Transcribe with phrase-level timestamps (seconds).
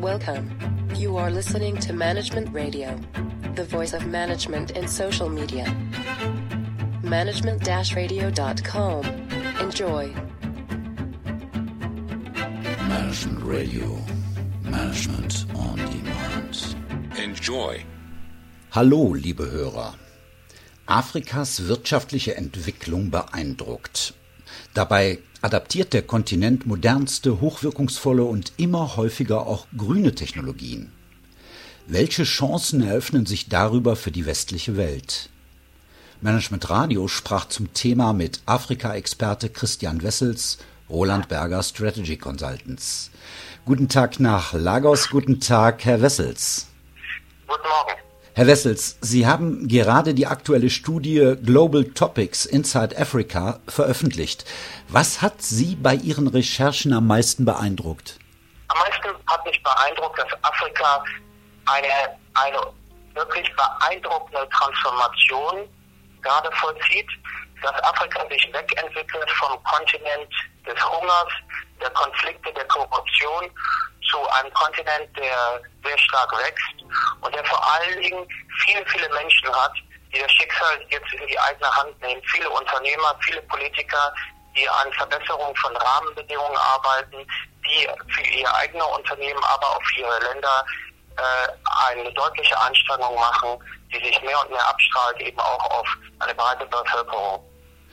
[0.00, 0.50] Welcome.
[0.96, 2.98] You are listening to Management Radio,
[3.54, 5.72] the voice of management in social media.
[7.02, 9.04] Management-radio.com.
[9.60, 10.12] Enjoy.
[12.88, 13.98] Management Radio.
[14.64, 16.76] Management on Demand.
[17.16, 17.84] Enjoy.
[18.72, 19.94] Hallo, liebe Hörer.
[20.86, 24.14] Afrikas wirtschaftliche Entwicklung beeindruckt.
[24.74, 30.90] Dabei adaptiert der Kontinent modernste, hochwirkungsvolle und immer häufiger auch grüne Technologien.
[31.86, 35.28] Welche Chancen eröffnen sich darüber für die westliche Welt?
[36.22, 40.56] Management Radio sprach zum Thema mit Afrika-Experte Christian Wessels,
[40.88, 43.10] Roland Berger Strategy Consultants.
[43.66, 46.68] Guten Tag nach Lagos, guten Tag, Herr Wessels.
[47.46, 48.03] Guten Morgen.
[48.36, 54.44] Herr Wessels, Sie haben gerade die aktuelle Studie Global Topics Inside Africa veröffentlicht.
[54.88, 58.18] Was hat Sie bei Ihren Recherchen am meisten beeindruckt?
[58.66, 61.04] Am meisten hat mich beeindruckt, dass Afrika
[61.66, 62.58] eine, eine
[63.14, 65.68] wirklich beeindruckende Transformation
[66.20, 67.06] gerade vollzieht,
[67.62, 70.28] dass Afrika sich wegentwickelt vom Kontinent
[70.66, 71.32] des Hungers,
[71.80, 73.48] der Konflikte, der Korruption
[74.10, 76.84] zu einem Kontinent, der sehr stark wächst
[77.24, 78.26] und der vor allen Dingen
[78.64, 79.72] viele, viele Menschen hat,
[80.14, 82.22] die das Schicksal jetzt in die eigene Hand nehmen.
[82.30, 84.14] Viele Unternehmer, viele Politiker,
[84.56, 87.26] die an Verbesserung von Rahmenbedingungen arbeiten,
[87.64, 90.64] die für ihr eigene Unternehmen, aber auch für ihre Länder
[91.16, 93.58] äh, eine deutliche Anstrengung machen,
[93.92, 95.88] die sich mehr und mehr abstrahlt eben auch auf
[96.20, 97.40] eine breite Bevölkerung.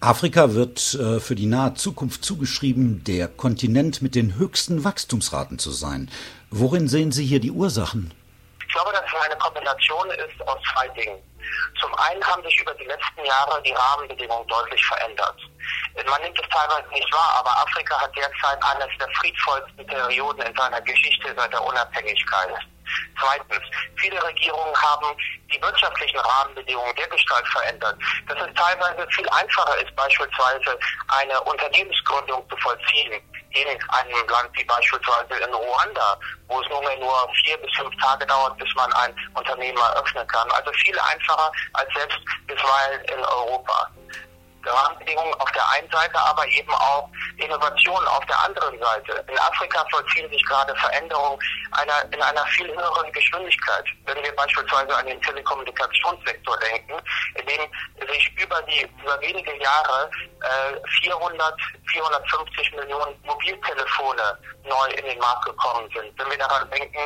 [0.00, 5.70] Afrika wird äh, für die nahe Zukunft zugeschrieben, der Kontinent mit den höchsten Wachstumsraten zu
[5.70, 6.10] sein.
[6.50, 8.12] Worin sehen Sie hier die Ursachen?
[8.72, 11.22] Ich glaube, dass es eine Kombination ist aus zwei Dingen.
[11.78, 15.36] Zum einen haben sich über die letzten Jahre die Rahmenbedingungen deutlich verändert.
[16.06, 20.56] Man nimmt es teilweise nicht wahr, aber Afrika hat derzeit eines der friedvollsten Perioden in
[20.56, 22.54] seiner Geschichte seit der Unabhängigkeit.
[23.20, 23.64] Zweitens,
[23.96, 25.16] viele Regierungen haben
[25.52, 27.96] die wirtschaftlichen Rahmenbedingungen der Gestalt verändert,
[28.28, 33.22] dass es teilweise viel einfacher ist, beispielsweise eine Unternehmensgründung zu vollziehen
[33.54, 38.26] in einem Land wie beispielsweise in Ruanda, wo es nunmehr nur vier bis fünf Tage
[38.26, 40.50] dauert, bis man ein Unternehmen eröffnen kann.
[40.52, 43.90] Also viel einfacher als selbst bisweilen in Europa.
[44.66, 49.24] Rahmenbedingungen auf der einen Seite, aber eben auch Innovationen auf der anderen Seite.
[49.28, 51.38] In Afrika vollziehen sich gerade Veränderungen
[51.72, 53.84] einer, in einer viel höheren Geschwindigkeit.
[54.06, 56.94] Wenn wir beispielsweise an den Telekommunikationssektor denken,
[57.34, 60.10] in dem sich über die über wenige Jahre
[60.42, 61.54] äh, 400,
[61.92, 66.12] 450 Millionen Mobiltelefone neu in den Markt gekommen sind.
[66.18, 67.00] Wenn wir daran denken,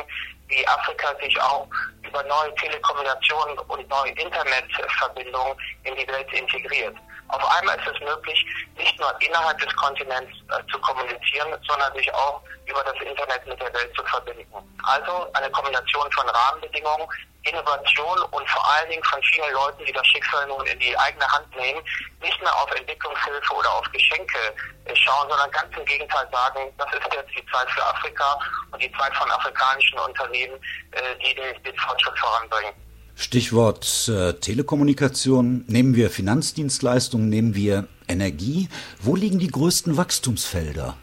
[0.47, 1.67] wie Afrika sich auch
[2.03, 6.95] über neue Telekommunikationen und neue Internetverbindungen in die Welt integriert.
[7.29, 8.45] Auf einmal ist es möglich,
[8.77, 13.59] nicht nur innerhalb des Kontinents äh, zu kommunizieren, sondern sich auch über das Internet mit
[13.59, 14.45] der Welt zu verbinden.
[14.83, 17.07] Also eine Kombination von Rahmenbedingungen,
[17.49, 21.25] Innovation und vor allen Dingen von vielen Leuten, die das Schicksal nun in die eigene
[21.27, 21.81] Hand nehmen,
[22.21, 24.37] nicht mehr auf Entwicklungshilfe oder auf Geschenke
[24.85, 28.39] äh, schauen, sondern ganz im Gegenteil sagen, das ist jetzt die Zeit für Afrika
[28.71, 30.55] und die Zeit von afrikanischen Unternehmen,
[30.91, 32.73] äh, die den, den Fortschritt voranbringen.
[33.15, 35.65] Stichwort äh, Telekommunikation.
[35.67, 38.69] Nehmen wir Finanzdienstleistungen, nehmen wir Energie.
[38.99, 40.95] Wo liegen die größten Wachstumsfelder?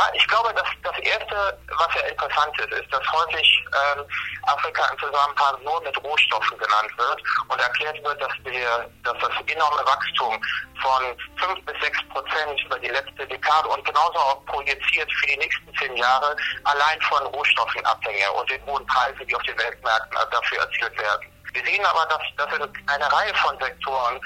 [0.00, 4.02] Ja, ich glaube, dass das Erste, was ja interessant ist, ist, dass häufig ähm,
[4.44, 9.30] Afrika im Zusammenhang nur mit Rohstoffen genannt wird und erklärt wird, dass, wir, dass das
[9.46, 10.40] enorme Wachstum
[10.80, 11.02] von
[11.36, 15.76] fünf bis sechs Prozent über die letzte Dekade und genauso auch projiziert für die nächsten
[15.76, 16.34] zehn Jahre
[16.64, 21.30] allein von Rohstoffen abhänge und den hohen Preisen, die auf den Weltmärkten dafür erzielt werden.
[21.52, 24.18] Wir sehen aber, dass, dass in einer Reihe von Sektoren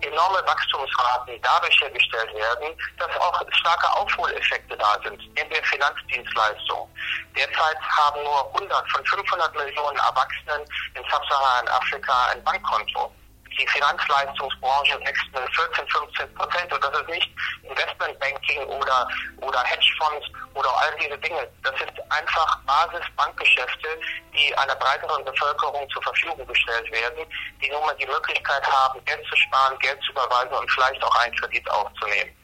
[0.00, 6.88] enorme Wachstumsraten dadurch hergestellt werden, dass auch starke Aufholeffekte da sind in der Finanzdienstleistung.
[7.36, 10.62] Derzeit haben nur 100 von 500 Millionen Erwachsenen
[10.94, 13.12] in Sub-Saharan-Afrika ein Bankkonto
[13.58, 17.30] die Finanzleistungsbranche wächst mit 14, 15 Prozent und das ist nicht
[17.62, 19.08] Investmentbanking oder,
[19.40, 19.64] oder
[19.98, 21.48] Hedgefonds oder all diese Dinge.
[21.62, 23.88] Das sind einfach Basisbankgeschäfte,
[24.34, 27.26] die einer breiteren Bevölkerung zur Verfügung gestellt werden,
[27.62, 31.16] die nun mal die Möglichkeit haben, Geld zu sparen, Geld zu überweisen und vielleicht auch
[31.16, 32.34] einen Kredit aufzunehmen.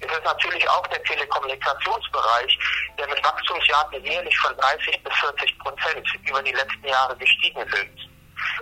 [0.00, 2.58] Es ist natürlich auch der Telekommunikationsbereich,
[2.98, 8.12] der mit Wachstumsjahren jährlich von 30 bis 40 Prozent über die letzten Jahre gestiegen sind.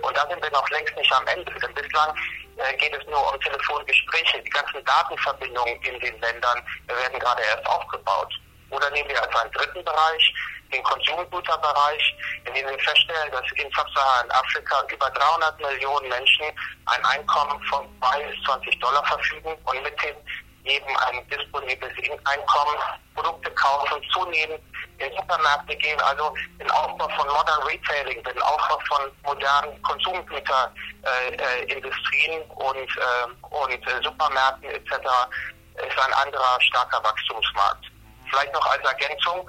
[0.01, 2.15] Und da sind wir noch längst nicht am Ende, denn bislang
[2.57, 4.41] äh, geht es nur um Telefongespräche.
[4.41, 8.33] Die ganzen Datenverbindungen in den Ländern werden gerade erst aufgebaut.
[8.71, 10.33] Oder nehmen wir als einen dritten Bereich
[10.71, 12.15] den Konsumgüterbereich,
[12.45, 16.45] in dem wir feststellen, dass in Sub-Saharan-Afrika über 300 Millionen Menschen
[16.85, 20.15] ein Einkommen von 2 bis 20 Dollar verfügen und mit den
[20.63, 21.91] jedem ein disponibles
[22.25, 22.77] Einkommen,
[23.15, 24.61] Produkte kaufen, zunehmend
[24.99, 32.37] in Supermärkte gehen, also den Aufbau von Modern Retailing, den Aufbau von modernen Konsumgüterindustrien äh,
[32.37, 34.91] äh, und, äh, und Supermärkten etc.
[34.91, 37.90] ist ein anderer starker Wachstumsmarkt.
[38.31, 39.47] Vielleicht noch als Ergänzung,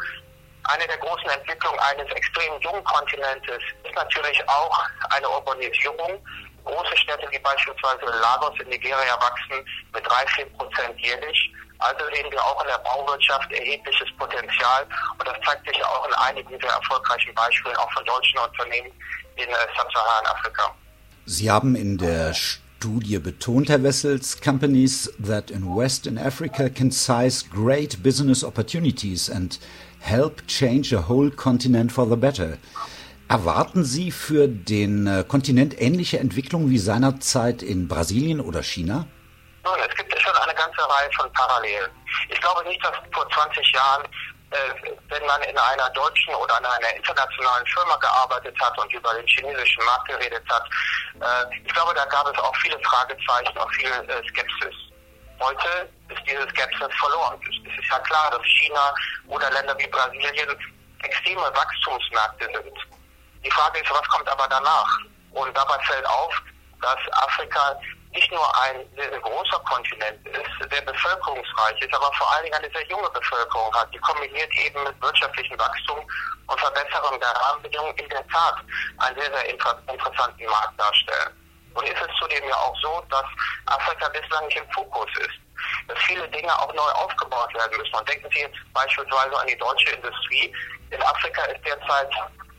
[0.64, 6.24] eine der großen Entwicklungen eines extrem jungen Kontinentes ist natürlich auch eine Urbanisierung.
[6.64, 11.52] Große Städte wie beispielsweise Lagos in Nigeria wachsen mit drei, vier Prozent jährlich.
[11.80, 14.86] Also sehen wir auch in der Bauwirtschaft erhebliches Potenzial
[15.18, 18.92] und das zeigt sich auch in einigen sehr erfolgreichen Beispielen, auch von deutschen Unternehmen
[19.34, 20.72] in äh, Sub-Saharan-Afrika.
[21.26, 22.34] Sie haben in der
[22.82, 29.56] Studie betont, Herr Wessels, companies that invest in Africa can seize great business opportunities and
[30.00, 32.58] help change a whole continent for the better.
[33.28, 39.06] Erwarten Sie für den äh, Kontinent ähnliche Entwicklungen wie seinerzeit in Brasilien oder China?
[39.64, 41.88] Nun, es gibt schon eine ganze Reihe von Parallelen.
[42.30, 44.02] Ich glaube nicht, dass vor 20 Jahren,
[44.50, 44.56] äh,
[45.08, 49.26] wenn man in einer deutschen oder in einer internationalen Firma gearbeitet hat und über den
[49.28, 50.68] chinesischen Markt geredet hat,
[51.64, 54.74] ich glaube, da gab es auch viele Fragezeichen, auch viel äh, Skepsis.
[55.40, 57.40] Heute ist diese Skepsis verloren.
[57.42, 58.94] Es ist ja klar, dass China
[59.28, 60.48] oder Länder wie Brasilien
[61.02, 62.78] extreme Wachstumsmärkte sind.
[63.44, 64.98] Die Frage ist, was kommt aber danach?
[65.32, 66.42] Und dabei fällt auf,
[66.80, 67.76] dass Afrika
[68.12, 72.56] nicht nur ein sehr, sehr großer Kontinent ist, sehr bevölkerungsreich ist, aber vor allen Dingen
[72.56, 76.06] eine sehr junge Bevölkerung hat, die kombiniert eben mit wirtschaftlichem Wachstum
[76.46, 78.56] und Verbesserung der Rahmenbedingungen in der Tat
[78.98, 81.32] einen sehr, sehr interessanten Markt darstellen.
[81.74, 83.24] Und ist es zudem ja auch so, dass
[83.66, 85.40] Afrika bislang nicht im Fokus ist,
[85.88, 87.94] dass viele Dinge auch neu aufgebaut werden müssen.
[87.94, 90.52] Und denken Sie jetzt beispielsweise an die deutsche Industrie.
[90.90, 92.10] In Afrika ist derzeit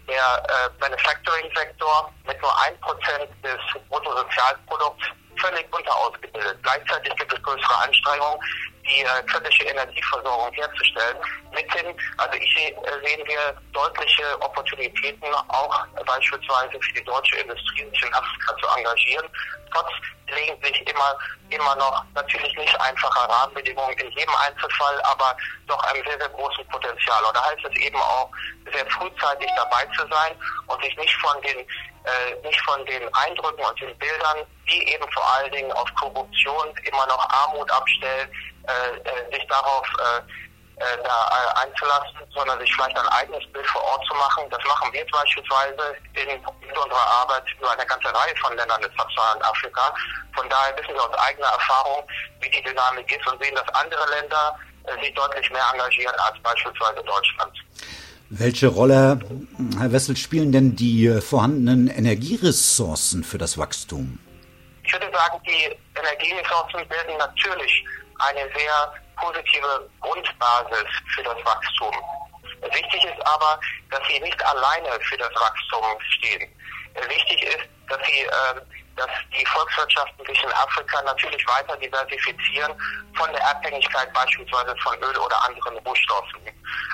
[0.08, 3.60] der äh, Manufacturing-Sektor mit nur ein Prozent des
[3.90, 5.06] Bruttosozialprodukts
[5.38, 6.58] völlig unterausgebildet.
[6.64, 8.40] Gleichzeitig gibt es größere Anstrengungen,
[8.86, 11.18] die äh, kritische Energieversorgung herzustellen.
[11.52, 17.90] Mithin, also ich seh, äh, sehen wir deutliche Opportunitäten, auch beispielsweise für die deutsche Industrie,
[17.90, 19.28] sich in Afrika zu engagieren,
[19.74, 19.90] trotz
[20.28, 21.18] gelegentlich immer,
[21.50, 25.36] immer noch natürlich nicht einfacher Rahmenbedingungen in jedem Einzelfall, aber
[25.68, 27.24] doch einem sehr, sehr großen Potenzial.
[27.24, 28.30] Und da heißt es eben auch,
[28.72, 30.36] sehr frühzeitig dabei zu sein
[30.68, 35.10] und sich nicht von den, äh, nicht von den Eindrücken und den Bildern, die eben
[35.12, 38.30] vor allen Dingen auf Korruption immer noch Armut abstellen,
[38.68, 40.22] äh, äh, sich darauf äh,
[40.78, 44.44] äh, da äh, einzulassen, sondern sich vielleicht ein eigenes Bild vor Ort zu machen.
[44.50, 48.92] Das machen wir beispielsweise in, in unserer Arbeit über eine ganze Reihe von Ländern des
[48.98, 49.94] Sub-Saharan-Afrika.
[50.36, 52.04] Von daher wissen wir aus eigener Erfahrung,
[52.42, 54.58] wie die Dynamik ist und sehen, dass andere Länder
[55.00, 57.54] sich deutlich mehr engagieren als beispielsweise Deutschland.
[58.30, 59.20] Welche Rolle,
[59.78, 64.18] Herr Wessel, spielen denn die vorhandenen Energieressourcen für das Wachstum?
[64.84, 67.86] Ich würde sagen, die Energieressourcen bilden natürlich
[68.28, 71.94] eine sehr positive Grundbasis für das Wachstum.
[72.62, 73.60] Wichtig ist aber,
[73.90, 75.86] dass sie nicht alleine für das Wachstum
[76.18, 76.50] stehen.
[77.08, 78.62] Wichtig ist, dass sie äh,
[78.96, 82.74] dass die Volkswirtschaften sich in Afrika natürlich weiter diversifizieren
[83.16, 86.42] von der Abhängigkeit beispielsweise von Öl oder anderen Rohstoffen.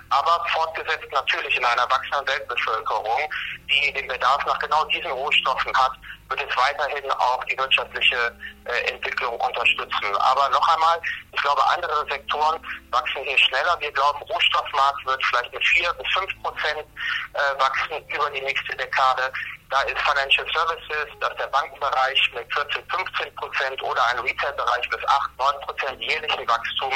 [0.09, 3.29] Aber fortgesetzt natürlich in einer wachsenden Weltbevölkerung,
[3.69, 5.91] die den Bedarf nach genau diesen Rohstoffen hat,
[6.29, 8.35] wird es weiterhin auch die wirtschaftliche
[8.65, 10.15] äh, Entwicklung unterstützen.
[10.19, 12.61] Aber noch einmal, ich glaube, andere Sektoren
[12.91, 13.75] wachsen hier schneller.
[13.79, 16.85] Wir glauben, Rohstoffmarkt wird vielleicht mit vier bis fünf Prozent
[17.33, 19.31] äh, wachsen über die nächste Dekade.
[19.69, 24.89] Da ist Financial Services, das ist der Bankenbereich mit 14, 15 Prozent oder ein Retail-Bereich
[24.89, 26.93] bis 8, 9 Prozent jährlichen Wachstum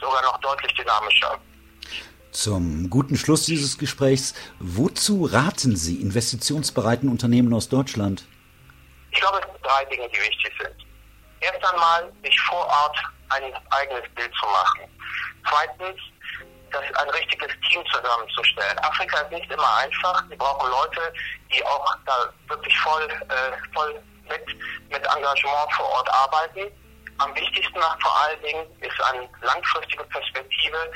[0.00, 1.38] sogar noch deutlich dynamischer.
[2.30, 8.24] Zum guten Schluss dieses Gesprächs, wozu raten Sie investitionsbereiten Unternehmen aus Deutschland?
[9.14, 10.74] Ich glaube, es sind drei Dinge, die wichtig sind.
[11.40, 12.98] Erst einmal, sich vor Ort
[13.30, 14.80] ein eigenes Bild zu machen.
[15.48, 16.00] Zweitens,
[16.72, 18.78] das ein richtiges Team zusammenzustellen.
[18.80, 20.28] Afrika ist nicht immer einfach.
[20.28, 21.12] Wir brauchen Leute,
[21.52, 24.46] die auch da wirklich voll, äh, voll mit,
[24.90, 26.72] mit Engagement vor Ort arbeiten.
[27.18, 30.90] Am wichtigsten vor allen Dingen ist eine langfristige Perspektive.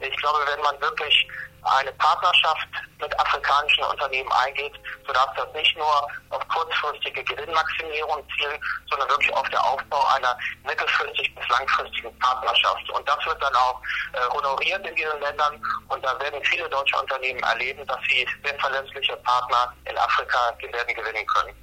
[0.00, 1.26] Ich glaube, wenn man wirklich
[1.62, 2.68] eine Partnerschaft
[3.00, 4.72] mit afrikanischen Unternehmen eingeht,
[5.06, 10.36] so darf das nicht nur auf kurzfristige Gewinnmaximierung zielen, sondern wirklich auf der Aufbau einer
[10.64, 12.88] mittelfristig bis langfristigen Partnerschaft.
[12.90, 13.80] Und das wird dann auch
[14.12, 18.58] äh, honoriert in diesen Ländern und da werden viele deutsche Unternehmen erleben, dass sie sehr
[18.58, 21.54] verlässliche Partner in Afrika werden gewinnen können.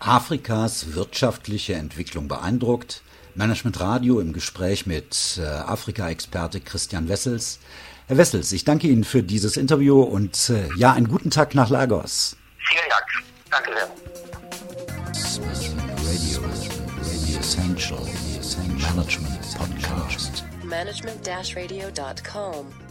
[0.00, 3.02] Afrikas wirtschaftliche Entwicklung beeindruckt.
[3.36, 7.58] Management Radio im Gespräch mit äh, Afrika-Experte Christian Wessels.
[8.06, 11.70] Herr Wessels, ich danke Ihnen für dieses Interview und äh, ja, einen guten Tag nach
[11.70, 12.36] Lagos.
[12.58, 13.06] Vielen Dank.
[13.50, 13.88] Danke sehr.
[16.06, 16.42] Radio,
[17.02, 18.06] Radio Essential
[18.78, 20.44] Management Podcast.
[20.64, 22.83] Management-radio.com